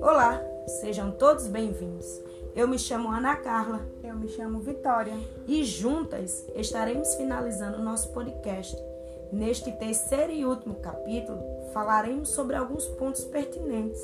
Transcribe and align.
Olá, 0.00 0.40
sejam 0.80 1.10
todos 1.10 1.48
bem-vindos. 1.48 2.20
Eu 2.54 2.68
me 2.68 2.78
chamo 2.78 3.10
Ana 3.10 3.34
Carla. 3.36 3.80
Eu 4.04 4.14
me 4.14 4.28
chamo 4.28 4.60
Vitória. 4.60 5.14
E 5.48 5.64
juntas 5.64 6.46
estaremos 6.54 7.14
finalizando 7.14 7.78
o 7.78 7.82
nosso 7.82 8.12
podcast. 8.12 8.76
Neste 9.32 9.72
terceiro 9.72 10.32
e 10.32 10.44
último 10.44 10.76
capítulo, 10.76 11.40
falaremos 11.72 12.28
sobre 12.30 12.56
alguns 12.56 12.86
pontos 12.86 13.24
pertinentes, 13.24 14.00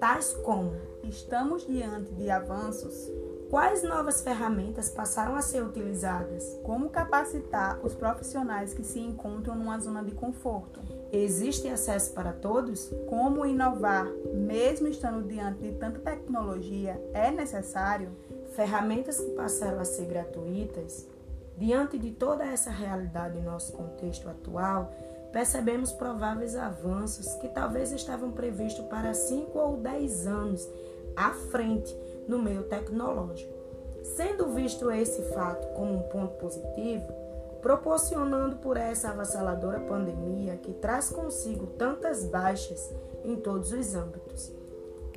tais 0.00 0.32
como: 0.32 0.72
estamos 1.02 1.66
diante 1.66 2.12
de 2.14 2.30
avanços 2.30 3.10
Quais 3.50 3.82
novas 3.82 4.20
ferramentas 4.20 4.90
passaram 4.90 5.34
a 5.34 5.40
ser 5.40 5.62
utilizadas? 5.62 6.60
Como 6.62 6.90
capacitar 6.90 7.80
os 7.82 7.94
profissionais 7.94 8.74
que 8.74 8.84
se 8.84 9.00
encontram 9.00 9.54
numa 9.54 9.78
zona 9.78 10.04
de 10.04 10.10
conforto? 10.14 10.82
Existe 11.10 11.68
acesso 11.68 12.12
para 12.12 12.32
todos? 12.32 12.92
Como 13.08 13.46
inovar, 13.46 14.06
mesmo 14.34 14.88
estando 14.88 15.26
diante 15.26 15.60
de 15.60 15.72
tanta 15.72 15.98
tecnologia, 16.00 17.00
é 17.14 17.30
necessário? 17.30 18.10
Ferramentas 18.54 19.18
que 19.18 19.30
passaram 19.30 19.80
a 19.80 19.84
ser 19.84 20.04
gratuitas. 20.06 21.08
Diante 21.56 21.98
de 21.98 22.10
toda 22.10 22.44
essa 22.44 22.70
realidade 22.70 23.38
em 23.38 23.42
nosso 23.42 23.72
contexto 23.72 24.28
atual, 24.28 24.92
percebemos 25.32 25.92
prováveis 25.92 26.54
avanços 26.54 27.34
que 27.36 27.48
talvez 27.48 27.90
estavam 27.90 28.30
previstos 28.30 28.84
para 28.86 29.14
5 29.14 29.58
ou 29.58 29.76
10 29.78 30.26
anos 30.26 30.68
à 31.16 31.30
frente 31.30 31.96
no 32.28 32.38
meio 32.38 32.64
tecnológico. 32.64 33.52
Sendo 34.02 34.52
visto 34.52 34.90
esse 34.90 35.22
fato 35.32 35.66
como 35.74 35.94
um 35.94 36.02
ponto 36.02 36.34
positivo, 36.34 37.06
proporcionando 37.60 38.56
por 38.56 38.76
essa 38.76 39.10
avassaladora 39.10 39.80
pandemia 39.80 40.56
que 40.56 40.72
traz 40.72 41.10
consigo 41.10 41.66
tantas 41.66 42.24
baixas 42.24 42.92
em 43.24 43.36
todos 43.36 43.72
os 43.72 43.94
âmbitos. 43.94 44.52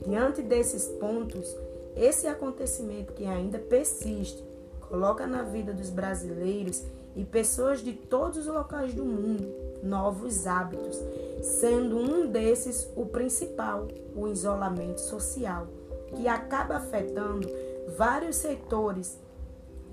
Diante 0.06 0.42
desses 0.42 0.88
pontos, 0.88 1.56
esse 1.96 2.28
acontecimento 2.28 3.14
que 3.14 3.26
ainda 3.26 3.60
persiste 3.60 4.44
coloca 4.82 5.28
na 5.28 5.44
vida 5.44 5.74
dos 5.74 5.90
brasileiros 5.90 6.84
e 7.16 7.24
pessoas 7.24 7.82
de 7.82 7.94
todos 7.94 8.40
os 8.40 8.48
locais 8.48 8.94
do 8.94 9.04
mundo 9.04 9.72
novos 9.84 10.46
hábitos, 10.46 11.02
sendo 11.42 11.98
um 11.98 12.28
desses 12.28 12.90
o 12.96 13.06
principal, 13.06 13.88
o 14.16 14.28
isolamento 14.28 15.02
social 15.02 15.68
que 16.16 16.28
acaba 16.28 16.76
afetando 16.76 17.50
vários 17.98 18.36
setores, 18.36 19.18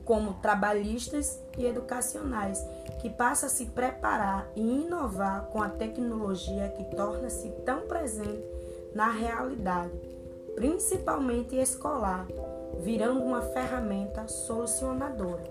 como 0.08 0.32
trabalhistas 0.40 1.38
e 1.58 1.66
educacionais, 1.66 2.64
que 2.98 3.10
passa 3.10 3.44
a 3.44 3.50
se 3.50 3.66
preparar 3.66 4.50
e 4.56 4.62
inovar 4.62 5.48
com 5.52 5.62
a 5.62 5.68
tecnologia 5.68 6.72
que 6.74 6.96
torna-se 6.96 7.50
tão 7.66 7.82
presente 7.82 8.42
na 8.94 9.10
realidade, 9.10 9.92
principalmente 10.54 11.56
escolar, 11.56 12.26
virando 12.80 13.20
uma 13.20 13.42
ferramenta 13.42 14.26
solucionadora. 14.28 15.44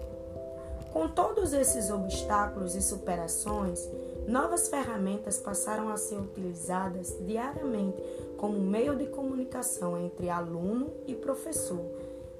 Com 0.91 1.08
todos 1.08 1.53
esses 1.53 1.91
obstáculos 1.91 2.73
e 2.73 2.81
superações, 2.81 3.88
novas 4.28 4.69
ferramentas 4.69 5.38
passaram 5.38 5.89
a 5.89 5.97
ser 5.97 6.17
utilizadas 6.17 7.16
diariamente 7.28 8.02
como 8.38 8.59
meio 8.59 8.95
de 8.95 9.05
comunicação 9.05 10.03
entre 10.03 10.31
aluno 10.31 10.91
e 11.05 11.13
professor, 11.13 11.85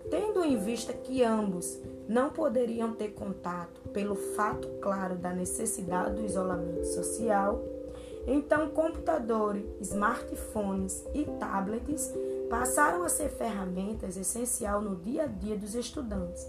tendo 0.10 0.44
em 0.44 0.58
vista 0.58 0.94
que 0.94 1.24
ambos 1.24 1.80
não 2.08 2.30
poderiam 2.30 2.94
ter 2.94 3.10
contato 3.10 3.82
pelo 3.90 4.16
fato 4.16 4.68
claro 4.82 5.16
da 5.16 5.34
necessidade 5.34 6.16
do 6.16 6.26
isolamento 6.26 6.86
social, 6.86 7.62
então 8.26 8.70
computadores, 8.70 9.64
smartphones 9.82 11.06
e 11.14 11.24
tablets 11.40 12.14
passaram 12.50 13.04
a 13.04 13.10
ser 13.10 13.30
ferramentas 13.30 14.18
essenciais 14.18 14.84
no 14.84 14.98
dia 14.98 15.24
a 15.24 15.28
dia 15.28 15.58
dos 15.58 15.76
estudantes. 15.76 16.46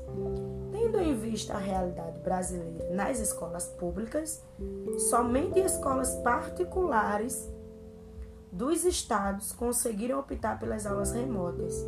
Tendo 0.73 0.99
em 0.99 1.15
vista 1.17 1.55
a 1.55 1.59
realidade 1.59 2.19
brasileira 2.21 2.91
nas 2.91 3.21
escolas 3.21 3.67
públicas, 3.67 4.43
somente 5.09 5.61
escolas 5.61 6.15
particulares 6.17 7.49
dos 8.51 8.85
estados 8.85 9.53
conseguiram 9.53 10.19
optar 10.19 10.59
pelas 10.59 10.87
aulas 10.87 11.13
remotas. 11.13 11.85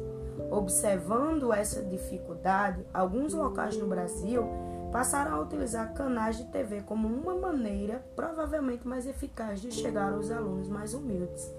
Observando 0.50 1.52
essa 1.52 1.82
dificuldade, 1.82 2.84
alguns 2.92 3.34
locais 3.34 3.76
no 3.76 3.86
Brasil 3.86 4.44
passaram 4.92 5.36
a 5.36 5.40
utilizar 5.40 5.92
canais 5.94 6.36
de 6.36 6.44
TV 6.46 6.82
como 6.82 7.06
uma 7.06 7.34
maneira 7.34 8.04
provavelmente 8.16 8.86
mais 8.86 9.06
eficaz 9.06 9.60
de 9.60 9.70
chegar 9.70 10.12
aos 10.12 10.30
alunos 10.30 10.68
mais 10.68 10.94
humildes. 10.94 11.50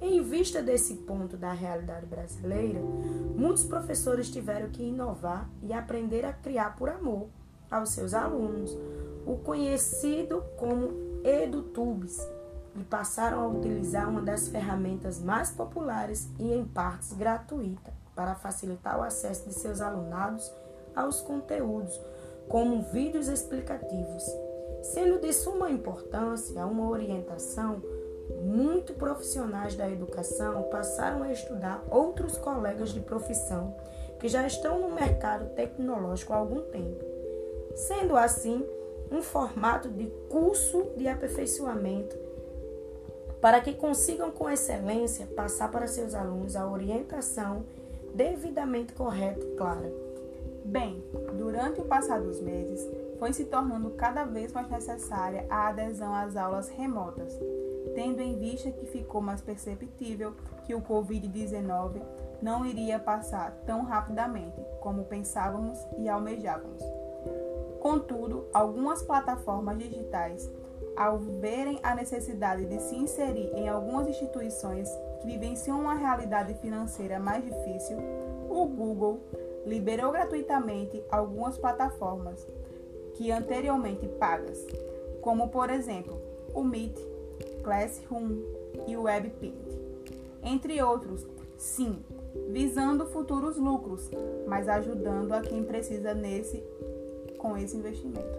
Em 0.00 0.22
vista 0.22 0.62
desse 0.62 0.94
ponto 0.94 1.36
da 1.36 1.52
realidade 1.52 2.06
brasileira, 2.06 2.80
muitos 3.34 3.64
professores 3.64 4.30
tiveram 4.30 4.68
que 4.68 4.82
inovar 4.82 5.48
e 5.62 5.72
aprender 5.72 6.24
a 6.24 6.32
criar 6.32 6.76
por 6.76 6.88
amor 6.88 7.28
aos 7.70 7.90
seus 7.90 8.12
alunos, 8.14 8.76
o 9.26 9.36
conhecido 9.36 10.42
como 10.56 10.90
EduTubes, 11.24 12.18
e 12.76 12.84
passaram 12.84 13.40
a 13.40 13.48
utilizar 13.48 14.08
uma 14.08 14.20
das 14.20 14.48
ferramentas 14.48 15.18
mais 15.18 15.50
populares 15.50 16.28
e 16.38 16.52
em 16.52 16.64
partes 16.64 17.14
gratuita 17.14 17.95
para 18.16 18.34
facilitar 18.34 18.98
o 18.98 19.02
acesso 19.02 19.46
de 19.46 19.54
seus 19.54 19.80
alunados 19.80 20.50
aos 20.94 21.20
conteúdos, 21.20 22.00
como 22.48 22.82
vídeos 22.82 23.28
explicativos. 23.28 24.24
Sendo 24.82 25.20
de 25.20 25.32
suma 25.32 25.70
importância 25.70 26.64
uma 26.66 26.88
orientação, 26.88 27.82
muito 28.42 28.94
profissionais 28.94 29.76
da 29.76 29.88
educação 29.88 30.64
passaram 30.64 31.22
a 31.22 31.30
estudar 31.30 31.84
outros 31.90 32.36
colegas 32.38 32.90
de 32.90 33.00
profissão 33.00 33.76
que 34.18 34.28
já 34.28 34.46
estão 34.46 34.80
no 34.80 34.94
mercado 34.94 35.54
tecnológico 35.54 36.32
há 36.32 36.36
algum 36.36 36.62
tempo. 36.62 37.04
Sendo 37.74 38.16
assim, 38.16 38.66
um 39.10 39.22
formato 39.22 39.88
de 39.88 40.06
curso 40.28 40.90
de 40.96 41.06
aperfeiçoamento 41.06 42.16
para 43.40 43.60
que 43.60 43.74
consigam 43.74 44.30
com 44.30 44.50
excelência 44.50 45.26
passar 45.26 45.70
para 45.70 45.86
seus 45.86 46.14
alunos 46.14 46.56
a 46.56 46.68
orientação 46.68 47.64
devidamente 48.16 48.94
correta 48.94 49.44
e 49.44 49.56
clara. 49.56 49.92
Bem, 50.64 51.04
durante 51.36 51.80
o 51.80 51.84
passar 51.84 52.20
dos 52.20 52.40
meses, 52.40 52.80
foi 53.18 53.32
se 53.32 53.44
tornando 53.44 53.90
cada 53.90 54.24
vez 54.24 54.52
mais 54.52 54.68
necessária 54.68 55.46
a 55.50 55.68
adesão 55.68 56.12
às 56.14 56.34
aulas 56.34 56.68
remotas, 56.70 57.38
tendo 57.94 58.20
em 58.20 58.38
vista 58.38 58.70
que 58.72 58.86
ficou 58.86 59.20
mais 59.20 59.42
perceptível 59.42 60.34
que 60.64 60.74
o 60.74 60.80
Covid-19 60.80 62.00
não 62.42 62.66
iria 62.66 62.98
passar 62.98 63.52
tão 63.66 63.84
rapidamente 63.84 64.60
como 64.80 65.04
pensávamos 65.04 65.78
e 65.98 66.08
almejávamos. 66.08 66.82
Contudo, 67.80 68.46
algumas 68.52 69.02
plataformas 69.02 69.78
digitais 69.78 70.50
ao 70.96 71.18
verem 71.18 71.78
a 71.82 71.94
necessidade 71.94 72.64
de 72.64 72.80
se 72.80 72.96
inserir 72.96 73.50
em 73.54 73.68
algumas 73.68 74.08
instituições 74.08 74.88
que 75.20 75.26
vivenciam 75.26 75.80
uma 75.80 75.94
realidade 75.94 76.54
financeira 76.54 77.18
mais 77.18 77.44
difícil, 77.44 77.98
o 78.48 78.64
Google 78.66 79.20
liberou 79.66 80.12
gratuitamente 80.12 81.02
algumas 81.10 81.58
plataformas 81.58 82.46
que 83.14 83.30
anteriormente 83.30 84.06
pagas, 84.06 84.64
como 85.20 85.48
por 85.48 85.70
exemplo 85.70 86.20
o 86.54 86.62
Meet, 86.62 86.98
Classroom 87.62 88.42
e 88.86 88.96
o 88.96 89.02
WebPaint, 89.02 89.54
entre 90.42 90.80
outros, 90.82 91.26
sim, 91.58 91.98
visando 92.48 93.06
futuros 93.06 93.56
lucros, 93.56 94.08
mas 94.46 94.68
ajudando 94.68 95.32
a 95.32 95.40
quem 95.40 95.64
precisa 95.64 96.14
nesse 96.14 96.62
com 97.38 97.56
esse 97.56 97.76
investimento. 97.76 98.38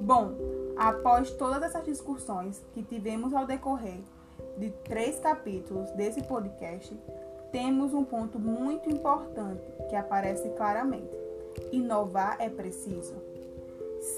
Bom, 0.00 0.34
Após 0.76 1.30
todas 1.30 1.62
essas 1.62 1.84
discussões 1.84 2.62
que 2.74 2.82
tivemos 2.82 3.32
ao 3.32 3.46
decorrer 3.46 4.00
de 4.58 4.70
três 4.84 5.18
capítulos 5.18 5.90
desse 5.92 6.22
podcast, 6.22 6.94
temos 7.50 7.94
um 7.94 8.04
ponto 8.04 8.38
muito 8.38 8.90
importante 8.90 9.62
que 9.88 9.96
aparece 9.96 10.50
claramente: 10.50 11.10
inovar 11.72 12.36
é 12.40 12.50
preciso. 12.50 13.14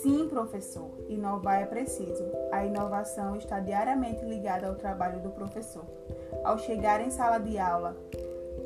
Sim, 0.03 0.29
professor, 0.29 0.91
inovar 1.09 1.63
é 1.63 1.67
preciso. 1.67 2.25
A 2.51 2.65
inovação 2.65 3.37
está 3.37 3.61
diariamente 3.61 4.25
ligada 4.25 4.67
ao 4.67 4.75
trabalho 4.75 5.21
do 5.21 5.31
professor. 5.31 5.85
Ao 6.45 6.59
chegar 6.59 7.01
em 7.01 7.11
sala 7.11 7.39
de 7.39 7.59
aula, 7.59 7.97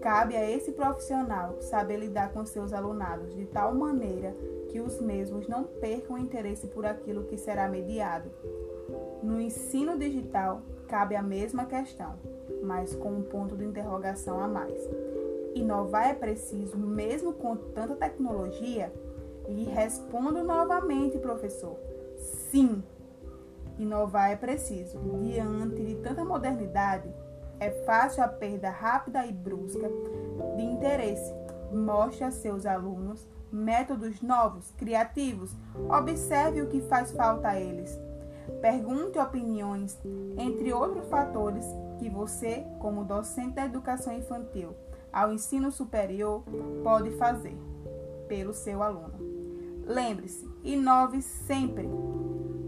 cabe 0.00 0.35
a 0.35 0.50
esse 0.50 0.73
profissional 0.73 1.61
saber 1.61 1.99
lidar 1.99 2.33
com 2.33 2.45
seus 2.45 2.73
alunados 2.73 3.35
de 3.35 3.45
tal 3.45 3.75
maneira 3.75 4.35
que 4.73 4.81
os 4.81 4.99
mesmos 5.01 5.47
não 5.47 5.65
percam 5.65 6.17
o 6.17 6.19
interesse 6.19 6.67
por 6.67 6.87
aquilo 6.87 7.25
que 7.25 7.37
será 7.37 7.69
mediado. 7.69 8.31
No 9.23 9.39
ensino 9.39 9.99
digital, 9.99 10.63
cabe 10.89 11.15
a 11.15 11.23
mesma 11.23 11.67
questão, 11.67 12.15
mas 12.63 12.95
com 12.95 13.13
um 13.13 13.23
ponto 13.23 13.55
de 13.55 13.67
interrogação 13.67 14.41
a 14.41 14.49
mais. 14.49 14.89
Inovar 15.55 16.09
é 16.09 16.15
preciso 16.15 16.79
mesmo 16.79 17.35
com 17.35 17.55
tanta 17.55 17.95
tecnologia? 17.95 18.91
E 19.47 19.65
respondo 19.65 20.43
novamente, 20.43 21.19
professor: 21.19 21.77
sim. 22.51 22.83
Inovar 23.79 24.31
é 24.31 24.37
preciso. 24.37 24.99
Diante 25.23 25.85
de 25.85 25.97
tanta 25.97 26.25
modernidade, 26.25 27.13
é 27.61 27.71
fácil 27.85 28.23
a 28.25 28.29
perda 28.29 28.71
rápida 28.71 29.27
e 29.27 29.33
brusca 29.33 29.91
de 30.57 30.63
interesse. 30.63 31.33
Mostre 31.73 32.25
a 32.25 32.31
seus 32.31 32.65
alunos 32.65 33.29
métodos 33.52 34.20
novos, 34.22 34.72
criativos. 34.76 35.54
Observe 35.88 36.62
o 36.62 36.69
que 36.69 36.81
faz 36.82 37.12
falta 37.12 37.49
a 37.49 37.60
eles. 37.60 37.99
Pergunte 38.60 39.19
opiniões, 39.19 39.99
entre 40.37 40.72
outros 40.72 41.06
fatores 41.08 41.64
que 41.99 42.08
você, 42.08 42.66
como 42.81 43.04
docente 43.04 43.54
da 43.54 43.66
educação 43.66 44.12
infantil 44.12 44.75
ao 45.12 45.32
ensino 45.32 45.70
superior, 45.70 46.43
pode 46.82 47.10
fazer 47.12 47.56
pelo 48.26 48.54
seu 48.54 48.82
aluno. 48.82 49.14
Lembre-se, 49.87 50.49
inove 50.64 51.20
sempre, 51.20 51.88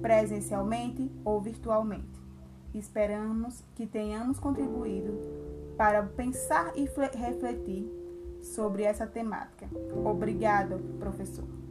presencialmente 0.02 1.10
ou 1.25 1.40
virtualmente. 1.40 2.22
Esperamos 2.75 3.64
que 3.75 3.86
tenhamos 3.86 4.38
contribuído 4.38 5.19
para 5.76 6.02
pensar 6.02 6.72
e 6.76 6.88
refletir 7.16 7.90
sobre 8.44 8.85
essa 8.85 9.06
temática. 9.06 9.67
Obrigada, 10.05 10.79
professor. 10.99 11.63